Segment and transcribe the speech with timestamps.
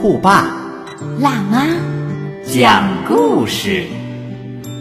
[0.00, 0.46] 酷爸
[1.18, 1.66] 辣妈，
[2.42, 3.84] 讲故事。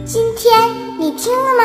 [0.06, 0.58] 今天
[0.98, 1.64] 你听了吗？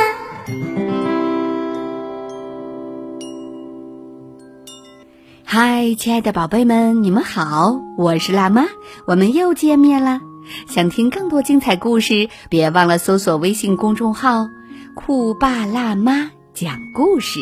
[5.44, 8.64] 嗨，亲爱的宝贝们，你们好，我是辣妈，
[9.06, 10.20] 我们又见面了。
[10.66, 14.48] 想听更多精彩故事，别忘了搜索微信公众号
[14.96, 17.38] “酷爸辣妈讲故事”。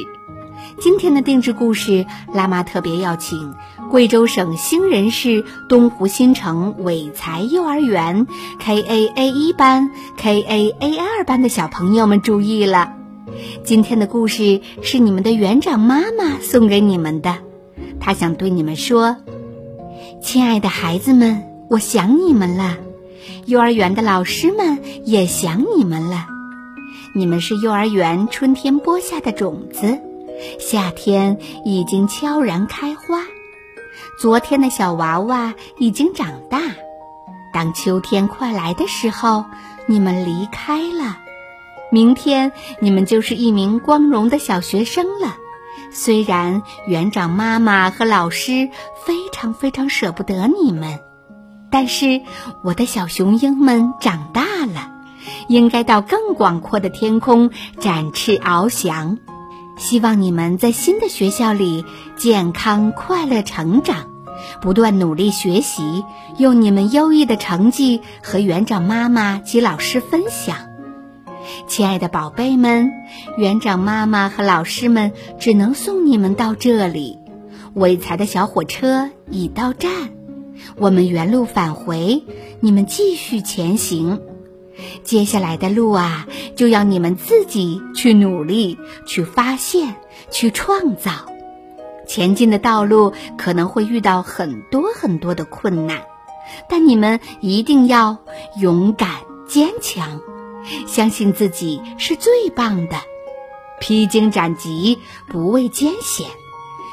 [0.81, 3.55] 今天的定制故事，辣妈特别邀请
[3.91, 8.27] 贵州省兴仁市东湖新城伟才幼儿园
[8.61, 12.95] KAA 一班、KAA 二班的小朋友们注意了，
[13.65, 17.37] 今天的故事是你们的园长妈妈送给你们的。
[18.01, 19.17] 她想对你们说
[20.23, 22.77] ：“亲爱的孩子们，我想你们了。
[23.47, 26.27] 幼儿园的老师们也想你们了。
[27.15, 30.01] 你们是幼儿园春天播下的种子，
[30.59, 33.23] 夏天已经悄然开花。
[34.19, 36.61] 昨天的小娃娃已经长大。
[37.53, 39.45] 当秋天快来的时候，
[39.87, 41.19] 你们离开了。
[41.91, 45.37] 明天你们就是一名光荣的小学生了。”
[45.95, 48.71] 虽然园长妈妈和老师
[49.05, 51.01] 非常非常舍不得你们，
[51.71, 52.23] 但是
[52.65, 54.91] 我的小雄鹰们长大了，
[55.49, 59.19] 应该到更广阔的天空展翅翱翔。
[59.83, 61.85] 希望你们在新的学校里
[62.17, 64.07] 健康快乐成长，
[64.61, 66.05] 不断努力学习，
[66.39, 70.57] 用你们优异的成绩和园长妈妈及老师分享。
[71.67, 72.93] 亲爱的宝贝们，
[73.37, 77.19] 园长妈妈和老师们只能送你们到这里。
[77.75, 79.91] 伟才的小火车已到站，
[80.77, 82.23] 我们原路返回，
[82.61, 84.21] 你们继续前行。
[85.05, 89.97] 接下来的路啊，就要你们自己去努力、去发现、
[90.31, 91.13] 去创造。
[92.07, 96.03] 前进的道路可能会遇到很多很多的困难，
[96.69, 98.19] 但你们一定要
[98.61, 99.11] 勇敢
[99.47, 100.21] 坚强。
[100.87, 102.97] 相信自己是最棒的，
[103.81, 106.27] 披荆斩棘，不畏艰险，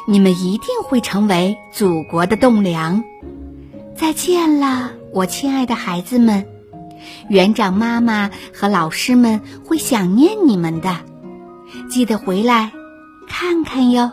[0.07, 3.03] 你们一定会成为祖国的栋梁。
[3.96, 6.47] 再见了，我亲爱的孩子们，
[7.30, 10.98] 园长妈妈和老师们会想念你们的，
[11.90, 12.72] 记得回来
[13.28, 14.12] 看看哟。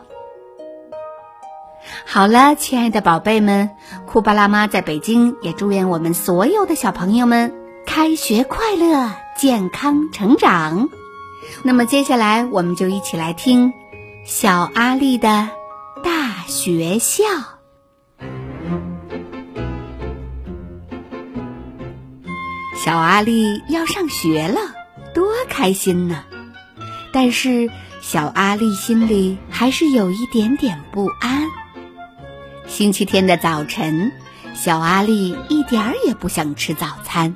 [2.05, 3.71] 好了，亲爱的宝贝们，
[4.07, 7.53] 库巴拉妈在北京也祝愿我们所有的小朋友们
[7.87, 9.11] 开学快乐。
[9.37, 10.89] 健康成长。
[11.63, 13.75] 那么接下来，我们就一起来听
[14.25, 15.51] 小阿力的
[16.03, 17.25] 大学校。
[22.87, 24.61] 小阿力要上学了，
[25.13, 26.23] 多开心呢！
[27.13, 27.69] 但是
[28.01, 31.49] 小阿力心里还是有一点点不安。
[32.69, 34.13] 星期天的早晨，
[34.55, 37.35] 小阿力一点儿也不想吃早餐。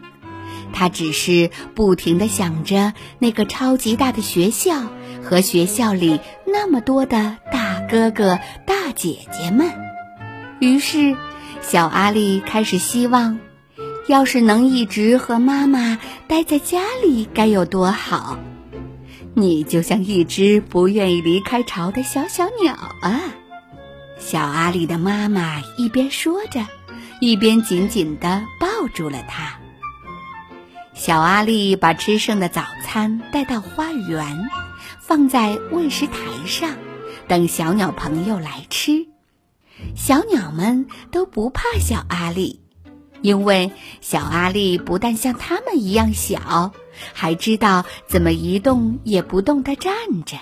[0.72, 4.76] 他只是不停地想着那个超级大的学校
[5.24, 9.72] 和学校里那么多的大哥哥、大姐姐们。
[10.60, 11.16] 于是，
[11.60, 13.40] 小阿力开始希望，
[14.10, 18.36] 要是能一直和妈妈待在家里，该有多好！
[19.34, 23.20] 你就像一只不愿意离开巢的小小鸟啊！
[24.18, 26.66] 小阿力的妈妈一边说着，
[27.20, 29.56] 一边紧紧地抱住了他。
[30.92, 34.36] 小阿力把吃剩的早餐带到花园，
[35.00, 36.68] 放在喂食台上，
[37.28, 39.06] 等小鸟朋友来吃。
[39.94, 42.60] 小鸟们都不怕小阿力，
[43.22, 43.70] 因为
[44.00, 46.72] 小阿力不但像它们一样小，
[47.12, 49.92] 还知道怎么一动也不动地站
[50.24, 50.36] 着。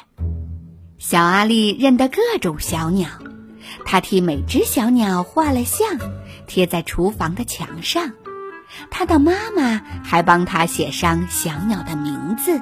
[0.98, 3.08] 小阿力认得各种小鸟，
[3.84, 5.86] 他替每只小鸟画了像，
[6.46, 8.12] 贴在厨房的墙上。
[8.90, 12.60] 他的妈妈还帮他写上小鸟的名字：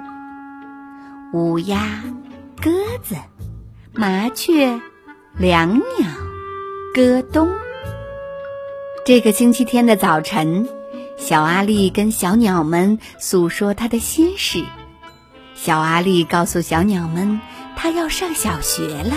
[1.33, 2.03] 乌鸦、
[2.63, 2.71] 鸽
[3.03, 3.17] 子、
[3.93, 4.81] 麻雀、
[5.37, 6.09] 两鸟、
[6.95, 7.49] 咯咚。
[9.07, 10.69] 这个星期天的早晨，
[11.17, 14.65] 小阿力跟小鸟们诉说他的心事。
[15.55, 17.41] 小阿力告诉小鸟们，
[17.77, 19.15] 他要上小学了。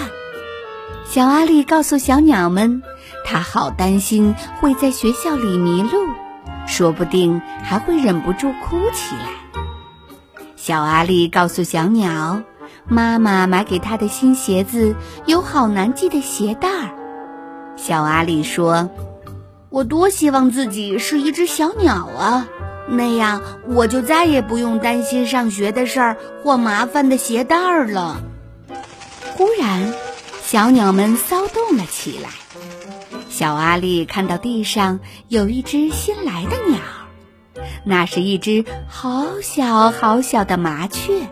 [1.07, 2.83] 小阿力告诉小鸟们，
[3.25, 6.05] 他好担心会在学校里迷路，
[6.67, 9.63] 说不定还会忍不住哭起来。
[10.55, 12.43] 小阿力告诉小鸟，
[12.87, 14.95] 妈妈买给他的新鞋子
[15.25, 16.91] 有好难系的鞋带儿。
[17.75, 18.91] 小阿力说
[19.69, 22.47] ：“我多希望自己是一只小鸟啊，
[22.87, 28.21] 那样我就再也不用担心上学的事儿或麻烦的鞋带儿了。”
[29.37, 29.93] 忽然。
[30.41, 32.29] 小鸟们骚动了起来。
[33.29, 36.79] 小阿力看到地上有一只新来的鸟，
[37.83, 41.29] 那是一只好小好小的麻雀。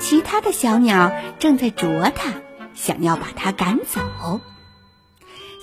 [0.00, 2.32] 其他的小鸟正在啄它，
[2.74, 4.40] 想要把它赶走。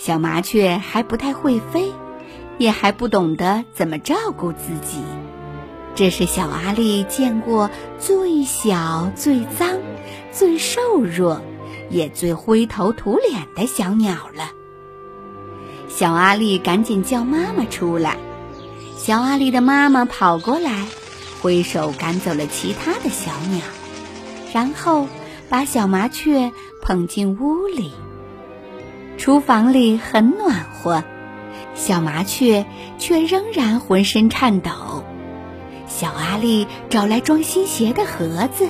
[0.03, 1.93] 小麻雀还不太会飞，
[2.57, 5.03] 也还不懂得怎么照顾自己。
[5.93, 7.69] 这是小阿力见过
[7.99, 9.77] 最小、最脏、
[10.31, 11.39] 最瘦弱。
[11.91, 14.51] 也最灰头土脸的小鸟了。
[15.89, 18.15] 小阿力赶紧叫妈妈出来。
[18.97, 20.87] 小阿力的妈妈跑过来，
[21.41, 23.61] 挥手赶走了其他的小鸟，
[24.53, 25.07] 然后
[25.49, 27.91] 把小麻雀捧进屋里。
[29.21, 31.03] 厨房里很暖和，
[31.75, 32.65] 小麻雀
[32.97, 34.71] 却仍然浑身颤抖。
[35.85, 38.67] 小阿力找来装新鞋的盒子。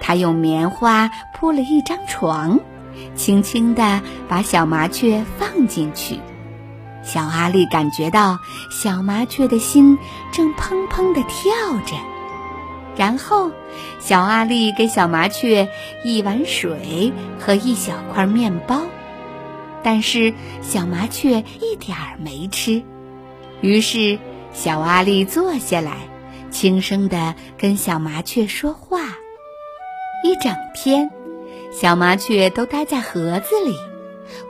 [0.00, 2.60] 他用棉花铺了一张床，
[3.16, 6.20] 轻轻地把小麻雀放进去。
[7.02, 8.38] 小阿力感觉到
[8.70, 9.98] 小麻雀的心
[10.30, 11.50] 正砰砰地跳
[11.84, 11.96] 着。
[12.94, 13.50] 然后，
[13.98, 15.68] 小阿力给小麻雀
[16.04, 18.82] 一碗水和一小块面包，
[19.90, 22.82] 但是小麻雀一点儿没吃。
[23.62, 24.18] 于是，
[24.52, 25.96] 小阿力坐下来，
[26.50, 29.00] 轻声地跟小麻雀说话。
[30.22, 31.10] 一整天，
[31.72, 33.74] 小麻雀都待在盒子里，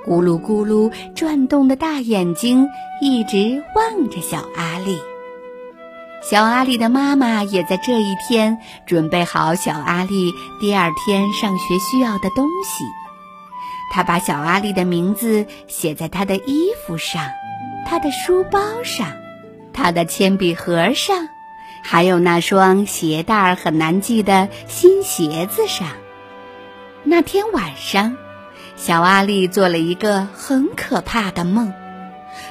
[0.04, 2.68] 咕噜咕噜转动的大眼睛
[3.00, 4.98] 一直望着小阿力。
[6.20, 12.82] 小阿力的妈妈也在这一天准备好小阿力第二天上学需要的东西。
[13.90, 17.22] 他把小阿力的名字写在他的衣服上、
[17.86, 19.12] 他的书包上、
[19.72, 21.28] 他的铅笔盒上。
[21.80, 25.86] 还有那双鞋带儿很难系的新鞋子上。
[27.04, 28.16] 那天晚上，
[28.76, 31.72] 小阿力做了一个很可怕的梦，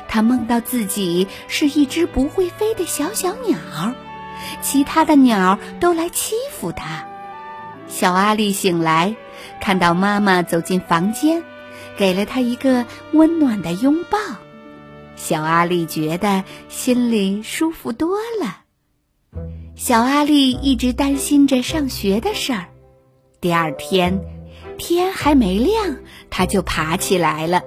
[0.08, 3.58] 他梦到自己是一只不会飞的小小鸟，
[4.62, 7.06] 其他的鸟都来欺负他。
[7.88, 9.14] 小阿力醒来，
[9.60, 11.44] 看到妈妈走进房间，
[11.98, 14.18] 给了他一个温暖的拥抱。
[15.16, 18.62] 小阿力觉得心里舒服多了。
[19.76, 22.66] 小阿力一直担心着上学的事儿。
[23.42, 24.20] 第二天，
[24.78, 25.98] 天还没亮，
[26.30, 27.62] 他就爬起来了。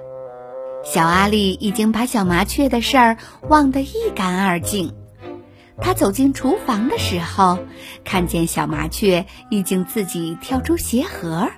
[0.83, 3.17] 小阿力已经把小麻雀的事儿
[3.47, 4.93] 忘得一干二净。
[5.81, 7.57] 他走进厨房的时候，
[8.05, 11.49] 看见小麻雀已经自己跳出鞋盒，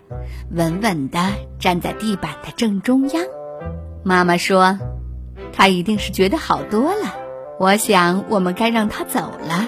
[0.49, 3.23] 稳稳地站在地板的正中央。
[4.03, 4.79] 妈妈说
[5.53, 7.13] ：“他一定是觉得好多了。
[7.59, 9.67] 我想，我们该让他走了。”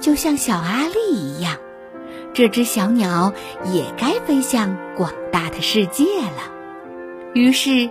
[0.00, 1.56] 就像小阿力一样，
[2.32, 3.32] 这只小鸟
[3.66, 6.50] 也该飞向广大的世界了。
[7.34, 7.90] 于是，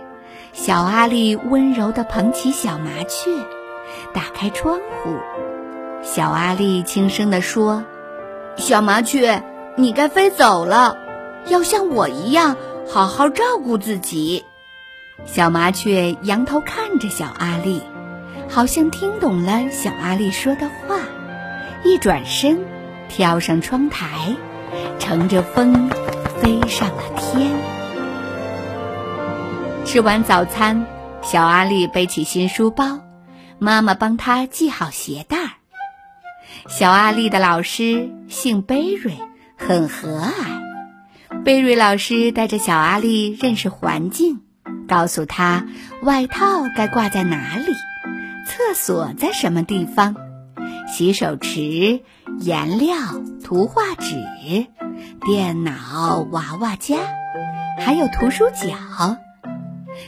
[0.52, 3.30] 小阿力温柔地捧起小麻雀，
[4.12, 5.16] 打开窗户。
[6.12, 7.84] 小阿力轻声地说
[8.58, 9.44] ：“小麻雀，
[9.76, 10.98] 你该飞走了，
[11.46, 12.56] 要像我一样
[12.92, 14.44] 好好照顾自己。”
[15.24, 17.80] 小麻雀仰头看着小阿力，
[18.48, 20.98] 好像听懂了小阿力说的话。
[21.84, 22.58] 一转身，
[23.08, 24.34] 跳上窗台，
[24.98, 25.90] 乘着风
[26.40, 27.52] 飞上了天。
[29.84, 30.86] 吃完早餐，
[31.22, 32.98] 小阿力背起新书包，
[33.60, 35.50] 妈妈帮他系好鞋带儿。
[36.68, 39.18] 小阿力的老师姓贝瑞，
[39.56, 41.42] 很和蔼。
[41.44, 44.40] 贝瑞老师带着小阿力认识环境，
[44.88, 45.66] 告诉他
[46.02, 47.72] 外套该挂在哪里，
[48.46, 50.16] 厕所在什么地方。
[50.86, 52.00] 洗手池、
[52.40, 52.96] 颜料、
[53.44, 54.66] 图画纸、
[55.24, 56.96] 电脑、娃娃家，
[57.78, 59.16] 还有图书角。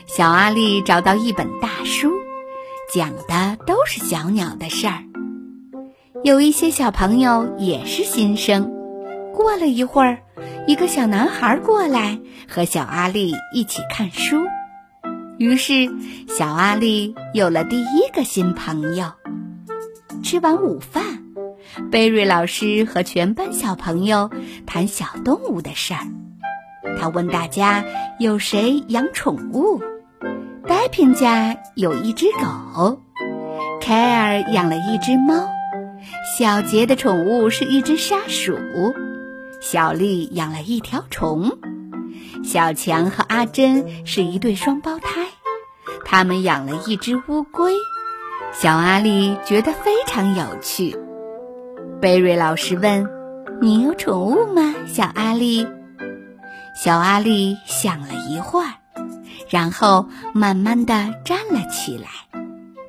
[0.07, 2.11] 小阿力找到一本大书，
[2.93, 5.03] 讲的都是小鸟的事儿。
[6.23, 8.71] 有一些小朋友也是新生。
[9.35, 10.19] 过了一会儿，
[10.67, 14.37] 一个小男孩过来和小阿力一起看书，
[15.37, 15.89] 于是
[16.29, 19.11] 小阿力有了第一个新朋友。
[20.23, 21.03] 吃完午饭，
[21.91, 24.29] 贝瑞老师和全班小朋友
[24.65, 26.07] 谈小动物的事儿。
[27.01, 27.83] 他问大家
[28.17, 29.81] 有谁养宠物。
[30.65, 32.97] 戴平家有一只狗，
[33.81, 35.45] 凯尔养了一只猫，
[36.35, 38.57] 小杰的宠物是一只沙鼠，
[39.61, 41.59] 小丽养了一条虫，
[42.43, 45.27] 小强和阿珍是一对双胞胎，
[46.03, 47.75] 他们养了一只乌龟。
[48.51, 50.97] 小阿丽觉得非常有趣。
[52.01, 53.07] 贝瑞老师问
[53.61, 55.67] ：“你有宠物吗，小阿丽？”
[56.75, 58.73] 小阿丽想了一会儿。
[59.49, 62.07] 然后慢慢的站了起来，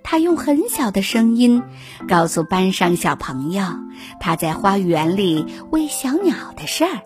[0.05, 1.65] 他用很小的声音
[2.07, 3.65] 告诉班上小朋友
[4.21, 7.03] 他在花园里喂小鸟的事儿。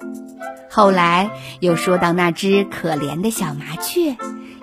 [0.68, 4.16] 后来又说到那只可怜的小麻雀，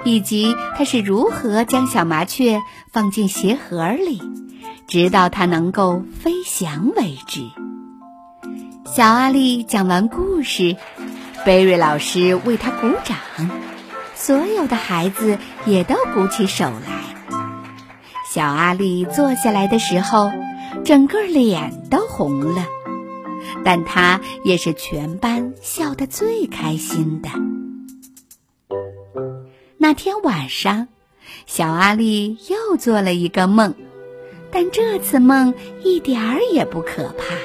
[0.04, 2.62] 以及他是如何将小麻雀
[2.92, 4.22] 放进鞋盒里，
[4.88, 7.42] 直到它能够飞翔为止。
[8.86, 10.76] 小阿丽讲完故事，
[11.46, 13.18] 贝瑞老师为他鼓掌。
[14.14, 17.05] 所有的孩子也都鼓起手来。
[18.36, 20.30] 小阿丽坐下来的时候，
[20.84, 22.66] 整个脸都红了，
[23.64, 27.30] 但她也是全班笑得最开心的。
[29.78, 30.90] 那天晚上，
[31.46, 33.74] 小阿丽又做了一个梦，
[34.52, 37.36] 但这次梦一点儿也不可怕。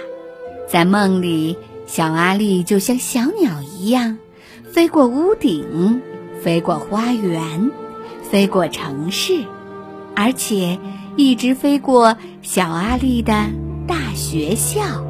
[0.67, 1.57] 在梦里，
[1.87, 4.19] 小阿丽就像小鸟一样，
[4.73, 6.03] 飞过屋顶。
[6.43, 7.71] 飞过花园，
[8.23, 9.45] 飞过城市，
[10.15, 10.79] 而且
[11.17, 13.47] 一直飞过小阿丽的
[13.87, 15.05] 大学校。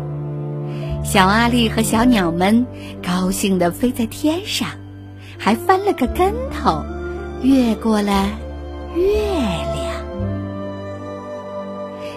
[1.03, 2.67] 小阿丽和小鸟们
[3.03, 4.69] 高兴地飞在天上，
[5.39, 6.85] 还翻了个跟头，
[7.43, 8.29] 越过了
[8.95, 9.91] 月亮。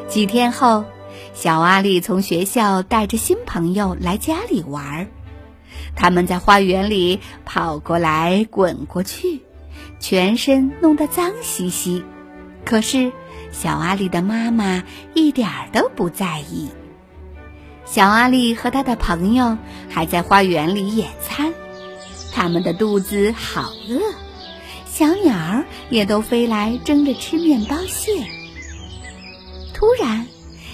[0.08, 0.84] 几天后，
[1.34, 5.08] 小阿丽从学校带着新朋友来家里玩儿。
[5.96, 9.42] 他们在花园里跑过来滚过去，
[10.00, 12.04] 全身弄得脏兮兮。
[12.66, 13.12] 可是
[13.52, 16.70] 小阿丽的妈妈一点儿都不在意。
[17.86, 19.58] 小阿丽和他的朋友
[19.90, 21.54] 还在花园里野餐，
[22.34, 24.00] 他们的肚子好饿，
[24.86, 28.12] 小鸟儿也都飞来争着吃面包屑。
[29.74, 30.26] 突然。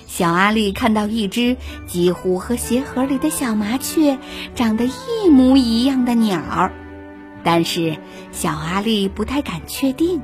[0.07, 1.55] 小阿丽看到一只
[1.87, 4.17] 几乎和鞋盒里的小麻雀
[4.53, 6.73] 长得一模一样的鸟儿，
[7.41, 7.97] 但是
[8.33, 10.21] 小阿丽不太敢确定，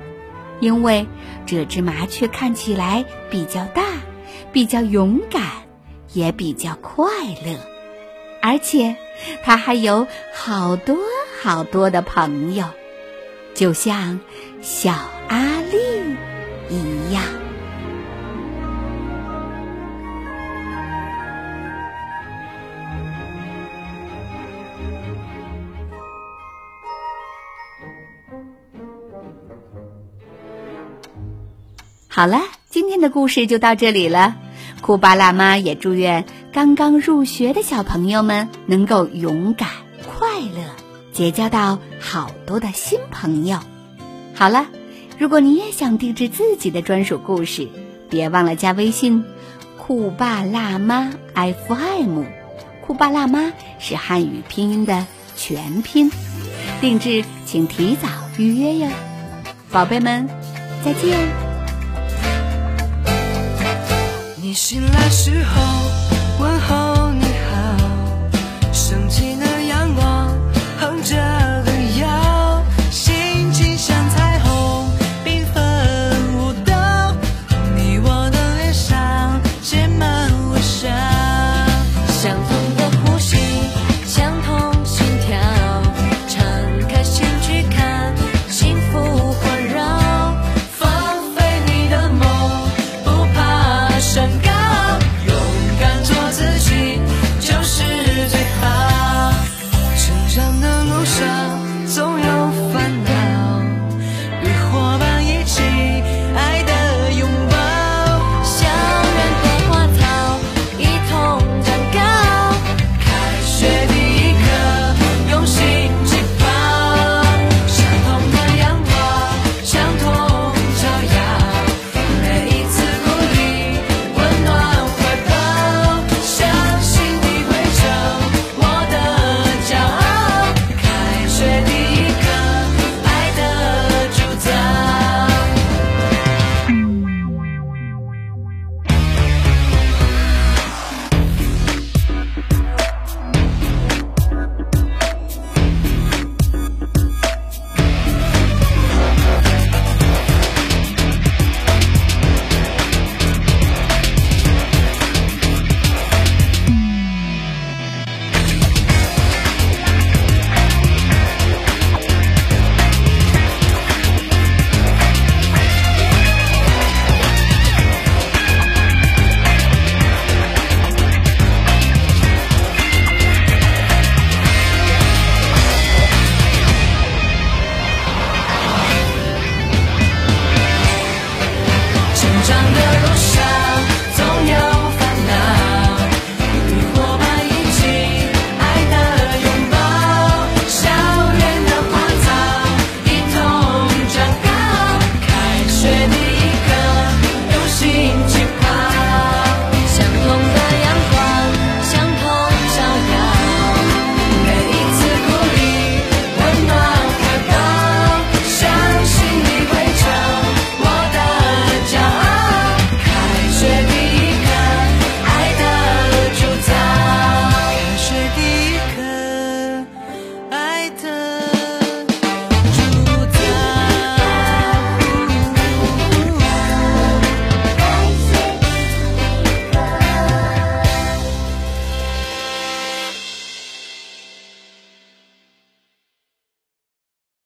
[0.60, 1.08] 因为
[1.46, 3.84] 这只麻雀看起来比较大，
[4.52, 5.44] 比较勇敢，
[6.14, 7.06] 也比较快
[7.46, 7.58] 乐，
[8.42, 8.96] 而且
[9.44, 10.98] 它还有好多
[11.42, 12.66] 好多的朋友，
[13.54, 14.20] 就像
[14.62, 14.94] 小
[15.28, 15.95] 阿丽。
[32.16, 34.38] 好了，今天的故事就到这里了。
[34.80, 39.68] 库巴辣妈也祝愿刚刚入学的小朋友们能够勇敢、
[40.08, 40.64] 快乐，
[41.12, 43.60] 结交到好多的新朋友。
[44.34, 44.68] 好了，
[45.18, 47.68] 如果你也想定制自己的专属故事，
[48.10, 49.26] 别忘了加微信
[49.78, 52.24] “库巴辣妈 FM”。
[52.80, 55.06] 库巴辣妈是汉语拼音的
[55.36, 56.10] 全拼，
[56.80, 58.08] 定制请提早
[58.38, 58.88] 预约哟。
[59.70, 60.30] 宝贝们，
[60.82, 61.45] 再见。
[64.48, 65.60] 你醒来时候，
[66.38, 67.76] 问候你好，
[68.72, 69.34] 升起